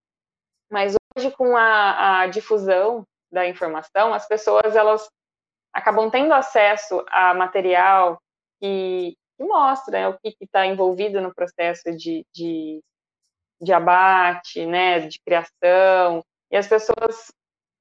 Mas 0.70 0.94
hoje, 1.16 1.30
com 1.32 1.54
a, 1.54 2.20
a 2.20 2.26
difusão 2.28 3.02
da 3.30 3.46
informação, 3.46 4.14
as 4.14 4.26
pessoas, 4.26 4.74
elas 4.74 5.06
acabam 5.74 6.08
tendo 6.10 6.32
acesso 6.32 7.04
a 7.10 7.34
material 7.34 8.18
que, 8.60 9.16
que 9.36 9.44
mostra 9.44 10.00
né, 10.00 10.08
o 10.08 10.18
que 10.18 10.36
está 10.40 10.66
envolvido 10.66 11.20
no 11.20 11.34
processo 11.34 11.90
de, 11.96 12.24
de, 12.34 12.80
de 13.60 13.72
abate, 13.72 14.66
né, 14.66 15.00
de 15.00 15.18
criação, 15.20 16.24
e 16.50 16.56
as 16.56 16.66
pessoas 16.66 17.32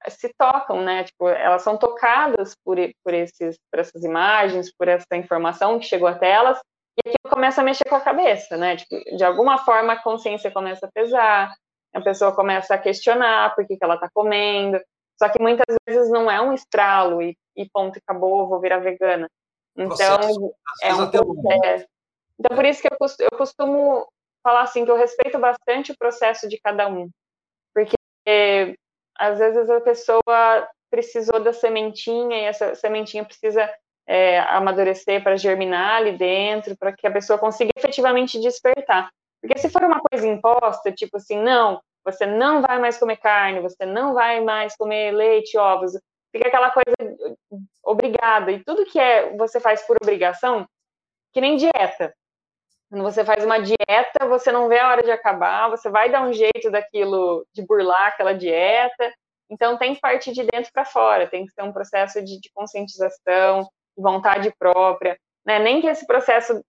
se 0.10 0.31
tocam, 0.38 0.84
né, 0.84 1.03
tipo, 1.03 1.27
elas 1.27 1.63
são 1.63 1.77
tocadas 1.77 2.55
por, 2.63 2.77
por, 3.03 3.13
esses, 3.13 3.57
por 3.72 3.79
essas 3.79 4.03
imagens, 4.03 4.72
por 4.72 4.88
essa 4.88 5.15
informação 5.15 5.79
que 5.79 5.86
chegou 5.86 6.07
até 6.07 6.31
elas, 6.31 6.60
e 6.98 7.10
aquilo 7.10 7.34
começa 7.34 7.62
a 7.62 7.63
mexer 7.63 7.88
com 7.89 7.96
a 7.96 8.01
cabeça, 8.01 8.57
né, 8.57 8.77
tipo, 8.77 8.96
de 9.15 9.24
alguma 9.24 9.57
forma 9.60 9.93
a 9.93 10.01
consciência 10.01 10.51
começa 10.51 10.86
a 10.86 10.91
pesar, 10.91 11.53
a 11.93 12.01
pessoa 12.01 12.36
começa 12.36 12.75
a 12.75 12.77
questionar 12.77 13.55
por 13.55 13.65
que, 13.65 13.77
que 13.77 13.84
ela 13.84 13.96
está 13.96 14.10
comendo, 14.13 14.79
só 15.17 15.29
que 15.29 15.41
muitas 15.41 15.75
vezes 15.88 16.10
não 16.12 16.29
é 16.29 16.39
um 16.39 16.53
estralo 16.53 17.22
e, 17.22 17.36
e 17.55 17.67
ponto, 17.69 17.98
acabou, 17.98 18.48
vou 18.48 18.62
virar 18.62 18.79
vegana. 18.79 19.27
Então, 19.77 20.51
é 20.81 20.93
um 20.93 21.10
processo. 21.10 21.88
Então, 22.39 22.55
por 22.55 22.65
isso 22.65 22.81
que 22.81 22.88
eu 22.91 22.98
costumo, 22.98 23.29
eu 23.31 23.38
costumo 23.38 24.07
falar 24.43 24.62
assim, 24.62 24.86
que 24.86 24.91
eu 24.91 24.98
respeito 24.98 25.38
bastante 25.38 25.91
o 25.91 25.98
processo 25.98 26.48
de 26.48 26.60
cada 26.60 26.88
um. 26.88 27.10
Porque, 27.74 27.96
às 29.17 29.38
vezes, 29.38 29.69
a 29.69 29.81
pessoa 29.81 30.67
precisou 30.89 31.39
da 31.39 31.53
sementinha 31.53 32.38
e 32.38 32.43
essa 32.46 32.74
sementinha 32.75 33.25
precisa 33.25 33.69
é, 34.07 34.39
amadurecer 34.39 35.22
para 35.22 35.36
germinar 35.36 35.98
ali 35.98 36.17
dentro, 36.17 36.77
para 36.77 36.93
que 36.93 37.05
a 37.05 37.12
pessoa 37.12 37.38
consiga 37.38 37.72
efetivamente 37.75 38.39
despertar. 38.39 39.10
Porque 39.41 39.60
se 39.60 39.69
for 39.69 39.84
uma 39.84 40.00
coisa 40.00 40.25
imposta, 40.25 40.91
tipo 40.91 41.17
assim, 41.17 41.38
não, 41.38 41.81
você 42.03 42.25
não 42.25 42.62
vai 42.62 42.79
mais 42.79 42.98
comer 42.98 43.17
carne, 43.17 43.60
você 43.60 43.86
não 43.86 44.13
vai 44.13 44.39
mais 44.41 44.75
comer 44.75 45.12
leite, 45.12 45.57
ovos, 45.57 45.93
fica 46.31 46.48
aquela 46.48 46.72
coisa 46.72 46.96
obrigada. 47.84 48.51
E 48.51 48.63
tudo 48.63 48.86
que 48.86 49.00
é 49.00 49.36
você 49.36 49.60
faz 49.60 49.81
por 49.86 49.98
obrigação, 50.01 50.67
que 51.34 51.41
nem 51.41 51.55
dieta. 51.55 52.13
Quando 52.89 53.03
você 53.03 53.24
faz 53.25 53.43
uma 53.43 53.60
dieta, 53.60 54.27
você 54.27 54.51
não 54.51 54.69
vê 54.69 54.79
a 54.79 54.89
hora 54.89 55.03
de 55.03 55.12
acabar, 55.12 55.69
você 55.69 55.89
vai 55.89 56.10
dar 56.10 56.22
um 56.22 56.31
jeito 56.31 56.72
daquilo, 56.72 57.46
de 57.53 57.65
burlar 57.65 58.07
aquela 58.07 58.34
dieta. 58.34 59.13
Então 59.50 59.77
tem 59.77 59.93
que 59.93 60.01
partir 60.01 60.31
de 60.31 60.43
dentro 60.43 60.72
para 60.72 60.86
fora, 60.86 61.27
tem 61.27 61.46
que 61.46 61.51
ser 61.51 61.63
um 61.63 61.74
processo 61.74 62.24
de, 62.24 62.39
de 62.39 62.50
conscientização, 62.53 63.63
de 63.63 64.03
vontade 64.03 64.53
própria. 64.57 65.17
Né? 65.46 65.60
Nem 65.60 65.81
que 65.81 65.88
esse 65.88 66.05
processo 66.05 66.62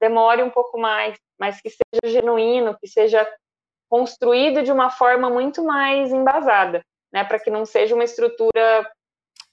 demore 0.00 0.42
um 0.42 0.50
pouco 0.50 0.78
mais, 0.78 1.16
mas 1.38 1.60
que 1.60 1.70
seja 1.70 2.12
genuíno, 2.12 2.76
que 2.78 2.88
seja 2.88 3.26
construído 3.88 4.62
de 4.62 4.72
uma 4.72 4.90
forma 4.90 5.30
muito 5.30 5.62
mais 5.62 6.12
embasada, 6.12 6.82
né? 7.12 7.22
para 7.24 7.38
que 7.38 7.50
não 7.50 7.64
seja 7.64 7.94
uma 7.94 8.04
estrutura 8.04 8.90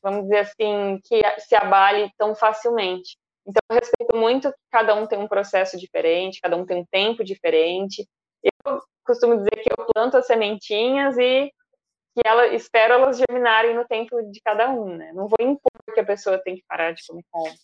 vamos 0.03 0.23
dizer 0.23 0.39
assim, 0.39 0.99
que 1.05 1.21
se 1.39 1.55
abale 1.55 2.11
tão 2.17 2.35
facilmente. 2.35 3.17
Então, 3.47 3.61
eu 3.69 3.75
respeito 3.75 4.15
muito 4.15 4.51
que 4.51 4.57
cada 4.71 4.93
um 4.93 5.07
tem 5.07 5.17
um 5.17 5.27
processo 5.27 5.77
diferente, 5.77 6.39
cada 6.41 6.55
um 6.55 6.65
tem 6.65 6.81
um 6.81 6.85
tempo 6.91 7.23
diferente. 7.23 8.07
Eu 8.43 8.81
costumo 9.05 9.37
dizer 9.37 9.51
que 9.51 9.69
eu 9.71 9.85
planto 9.93 10.17
as 10.17 10.27
sementinhas 10.27 11.17
e 11.17 11.51
que 12.15 12.21
ela 12.25 12.47
espero 12.47 12.93
elas 12.93 13.17
germinarem 13.17 13.75
no 13.75 13.85
tempo 13.85 14.21
de 14.29 14.39
cada 14.41 14.69
um, 14.69 14.95
né? 14.95 15.11
Não 15.13 15.27
vou 15.27 15.37
impor 15.39 15.71
que 15.93 15.99
a 15.99 16.05
pessoa 16.05 16.37
tem 16.37 16.55
que 16.55 16.63
parar 16.67 16.93
de 16.93 17.05
comer 17.05 17.23
carne. 17.31 17.57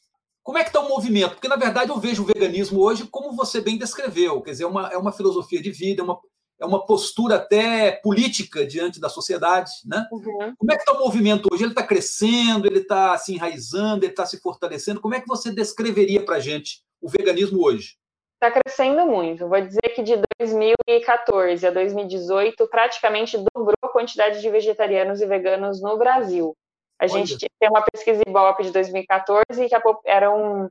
como 0.44 0.58
é 0.58 0.64
que 0.64 0.70
está 0.70 0.80
o 0.80 0.90
movimento? 0.90 1.32
Porque, 1.32 1.48
na 1.48 1.56
verdade, 1.56 1.92
eu 1.92 2.00
vejo 2.00 2.24
o 2.24 2.26
veganismo 2.26 2.82
hoje 2.82 3.08
como 3.08 3.36
você 3.36 3.62
bem 3.62 3.78
descreveu, 3.78 4.42
quer 4.42 4.52
dizer, 4.52 4.64
é 4.64 4.68
uma, 4.68 4.90
é 4.90 4.98
uma 4.98 5.12
filosofia 5.12 5.62
de 5.62 5.72
vida, 5.72 6.02
é 6.02 6.04
uma, 6.04 6.20
é 6.60 6.66
uma 6.66 6.86
postura 6.86 7.36
até 7.36 7.92
política 7.92 8.66
diante 8.66 9.00
da 9.00 9.08
sociedade, 9.08 9.72
né? 9.86 10.06
Uhum. 10.12 10.54
Como 10.58 10.72
é 10.72 10.76
que 10.76 10.82
está 10.82 10.92
o 10.94 11.00
movimento 11.00 11.48
hoje? 11.52 11.64
Ele 11.64 11.72
está 11.72 11.84
crescendo, 11.84 12.68
ele 12.68 12.80
está 12.80 13.18
se 13.18 13.34
enraizando, 13.34 14.04
ele 14.04 14.12
está 14.12 14.26
se 14.26 14.40
fortalecendo? 14.42 15.00
Como 15.00 15.16
é 15.16 15.22
que 15.22 15.28
você 15.28 15.52
descreveria 15.52 16.24
para 16.24 16.36
a 16.36 16.40
gente 16.40 16.82
o 17.02 17.10
veganismo 17.10 17.64
hoje? 17.64 17.96
Está 18.42 18.52
crescendo 18.52 19.06
muito. 19.06 19.48
Vou 19.48 19.60
dizer 19.60 19.90
que 19.96 20.04
de 20.04 20.22
2014 20.40 21.66
a 21.66 21.72
2018 21.72 22.68
praticamente 22.68 23.38
dobrou 23.38 23.76
a 23.82 23.90
quantidade 23.90 24.42
de 24.42 24.50
vegetarianos 24.50 25.22
e 25.22 25.26
veganos 25.26 25.82
no 25.82 25.98
Brasil. 25.98 26.56
A 27.00 27.06
Olha. 27.06 27.10
gente 27.10 27.38
tem 27.38 27.70
uma 27.70 27.84
pesquisa 27.92 28.22
Ibope 28.28 28.64
de 28.64 28.72
2014 28.72 29.44
que 29.50 29.76
eram 30.06 30.70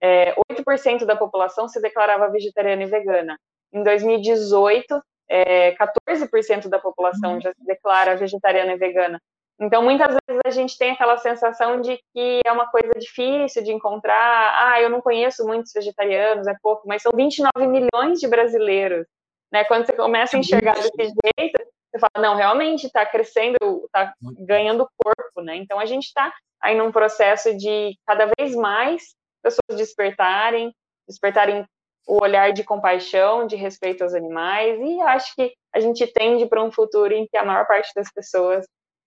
é, 0.00 0.34
8% 0.50 1.04
da 1.04 1.16
população 1.16 1.68
se 1.68 1.80
declarava 1.80 2.30
vegetariana 2.30 2.82
e 2.82 2.86
vegana. 2.86 3.38
Em 3.72 3.82
2018, 3.82 5.00
é, 5.28 5.74
14% 5.76 6.68
da 6.68 6.78
população 6.78 7.34
uhum. 7.34 7.40
já 7.40 7.52
se 7.52 7.64
declara 7.64 8.16
vegetariana 8.16 8.72
e 8.72 8.78
vegana. 8.78 9.20
Então, 9.60 9.82
muitas 9.82 10.16
vezes 10.28 10.40
a 10.44 10.50
gente 10.50 10.78
tem 10.78 10.92
aquela 10.92 11.16
sensação 11.16 11.80
de 11.80 11.98
que 12.14 12.40
é 12.44 12.52
uma 12.52 12.70
coisa 12.70 12.92
difícil 12.96 13.62
de 13.64 13.72
encontrar. 13.72 14.54
Ah, 14.54 14.80
eu 14.80 14.88
não 14.88 15.00
conheço 15.00 15.44
muitos 15.44 15.72
vegetarianos, 15.72 16.46
é 16.46 16.54
pouco, 16.62 16.86
mas 16.86 17.02
são 17.02 17.10
29 17.14 17.66
milhões 17.66 18.20
de 18.20 18.28
brasileiros. 18.28 19.04
Né? 19.52 19.64
Quando 19.64 19.86
você 19.86 19.94
começa 19.94 20.36
a 20.36 20.40
enxergar 20.40 20.74
desse 20.74 20.92
jeito, 20.96 21.58
você 21.90 21.98
fala, 21.98 22.28
não, 22.28 22.36
realmente 22.36 22.86
está 22.86 23.04
crescendo, 23.04 23.56
está 23.86 24.12
ganhando 24.40 24.88
corpo, 24.96 25.40
né? 25.40 25.56
Então, 25.56 25.80
a 25.80 25.86
gente 25.86 26.04
está 26.04 26.32
aí 26.60 26.76
num 26.76 26.92
processo 26.92 27.56
de 27.56 27.96
cada 28.06 28.30
vez 28.38 28.54
mais 28.54 29.14
pessoas 29.42 29.76
despertarem, 29.76 30.72
despertarem 31.08 31.66
o 32.08 32.22
olhar 32.22 32.52
de 32.54 32.64
compaixão, 32.64 33.46
de 33.46 33.54
respeito 33.54 34.02
aos 34.02 34.14
animais, 34.14 34.80
e 34.80 35.00
acho 35.02 35.34
que 35.36 35.52
a 35.74 35.78
gente 35.78 36.06
tende 36.06 36.46
para 36.46 36.64
um 36.64 36.72
futuro 36.72 37.12
em 37.12 37.26
que 37.26 37.36
a 37.36 37.44
maior 37.44 37.66
parte 37.66 37.92
das 37.94 38.10
pessoas 38.10 38.64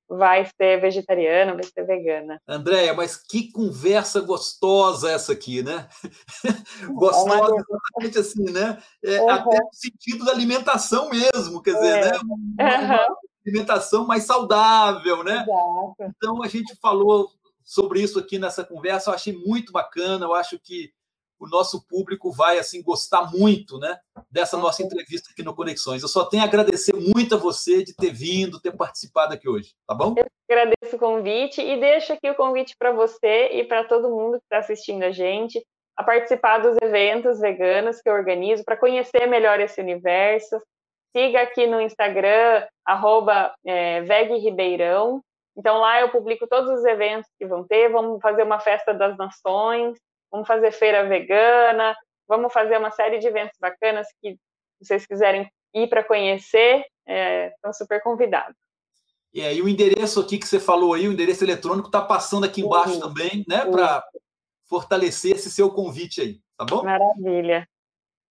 vai 0.08 0.46
ser 0.46 0.80
vegetariana, 0.80 1.56
vai 1.56 1.64
ser 1.64 1.84
vegana. 1.84 2.40
Andréia, 2.48 2.94
mas 2.94 3.16
que 3.16 3.52
conversa 3.52 4.22
gostosa 4.22 5.10
essa 5.10 5.32
aqui, 5.32 5.64
né? 5.64 5.88
gostosa, 6.94 7.56
exatamente 7.56 8.20
assim, 8.20 8.52
né? 8.52 8.78
É, 9.04 9.20
uhum. 9.20 9.30
Até 9.30 9.58
no 9.58 9.70
sentido 9.74 10.26
da 10.26 10.32
alimentação 10.34 11.10
mesmo, 11.10 11.62
quer 11.62 11.74
dizer, 11.74 11.98
é. 11.98 12.12
né? 12.12 12.20
Uma, 12.24 12.36
uma 12.36 13.06
alimentação 13.48 14.06
mais 14.06 14.26
saudável, 14.26 15.24
né? 15.24 15.44
Exato. 15.44 15.96
Então, 16.02 16.44
a 16.44 16.48
gente 16.48 16.76
falou 16.76 17.32
sobre 17.64 18.02
isso 18.02 18.20
aqui 18.20 18.38
nessa 18.38 18.64
conversa, 18.64 19.10
eu 19.10 19.16
achei 19.16 19.34
muito 19.34 19.72
bacana, 19.72 20.26
eu 20.26 20.36
acho 20.36 20.60
que 20.60 20.92
o 21.42 21.50
nosso 21.50 21.86
público 21.88 22.32
vai 22.32 22.60
assim 22.60 22.84
gostar 22.84 23.32
muito, 23.32 23.80
né, 23.80 23.98
dessa 24.30 24.58
nossa 24.58 24.84
entrevista 24.84 25.32
aqui 25.32 25.42
no 25.42 25.56
Conexões. 25.56 26.04
Eu 26.04 26.08
só 26.08 26.24
tenho 26.24 26.44
a 26.44 26.46
agradecer 26.46 26.94
muito 26.94 27.34
a 27.34 27.38
você 27.38 27.84
de 27.84 27.96
ter 27.96 28.12
vindo, 28.12 28.62
ter 28.62 28.78
participado 28.78 29.34
aqui 29.34 29.50
hoje, 29.50 29.74
tá 29.88 29.96
bom? 29.96 30.14
Eu 30.16 30.26
agradeço 30.48 30.96
o 30.96 31.00
convite 31.00 31.60
e 31.60 31.80
deixo 31.80 32.14
aqui 32.14 32.30
o 32.30 32.36
convite 32.36 32.76
para 32.78 32.92
você 32.92 33.50
e 33.54 33.64
para 33.64 33.84
todo 33.86 34.10
mundo 34.10 34.38
que 34.38 34.46
está 34.46 34.60
assistindo 34.60 35.02
a 35.02 35.12
gente 35.12 35.60
a 35.98 36.04
participar 36.04 36.60
dos 36.60 36.78
eventos 36.82 37.40
veganos 37.40 38.00
que 38.00 38.10
eu 38.10 38.14
organizo 38.14 38.64
para 38.64 38.78
conhecer 38.78 39.26
melhor 39.26 39.60
esse 39.60 39.82
universo. 39.82 40.62
Siga 41.16 41.42
aqui 41.42 41.68
no 41.68 41.82
Instagram, 41.82 42.66
arroba 42.86 43.54
é, 43.66 44.02
VegRibeirão. 44.02 45.22
Então 45.58 45.80
lá 45.80 46.00
eu 46.00 46.10
publico 46.10 46.48
todos 46.48 46.72
os 46.72 46.86
eventos 46.86 47.30
que 47.38 47.46
vão 47.46 47.66
ter. 47.68 47.90
Vamos 47.90 48.22
fazer 48.22 48.44
uma 48.44 48.60
festa 48.60 48.94
das 48.94 49.18
nações 49.18 49.98
vamos 50.32 50.48
fazer 50.48 50.72
feira 50.72 51.08
vegana, 51.08 51.96
vamos 52.28 52.54
fazer 52.54 52.78
uma 52.78 52.92
série 52.92 53.20
de 53.20 53.28
eventos 53.28 53.58
bacanas 53.60 54.08
que 54.22 54.38
vocês 54.80 55.06
quiserem 55.06 55.52
ir 55.74 55.88
para 55.88 56.04
conhecer, 56.04 56.86
é, 57.08 57.48
estão 57.48 57.74
super 57.74 58.02
convidados. 58.02 58.56
E 59.34 59.42
aí 59.42 59.62
o 59.62 59.70
endereço 59.70 60.20
aqui 60.20 60.38
que 60.38 60.48
você 60.48 60.60
falou 60.60 60.94
aí, 60.94 61.08
o 61.08 61.14
endereço 61.14 61.44
eletrônico 61.44 61.88
está 61.88 62.02
passando 62.02 62.46
aqui 62.46 62.62
embaixo 62.62 62.96
uhum. 62.96 63.00
também, 63.00 63.46
né, 63.48 63.66
para 63.66 64.04
fortalecer 64.66 65.36
esse 65.36 65.50
seu 65.50 65.70
convite 65.70 66.22
aí, 66.22 66.40
tá 66.58 66.66
bom? 66.66 66.84
Maravilha. 66.84 67.68